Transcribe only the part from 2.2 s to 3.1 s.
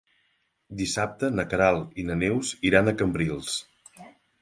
Neus iran a